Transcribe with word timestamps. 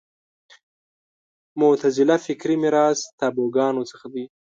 معتزله 1.59 2.17
فکري 2.25 2.55
میراث 2.61 2.99
تابوګانو 3.19 3.83
څخه 3.91 4.07
دی 4.13 4.25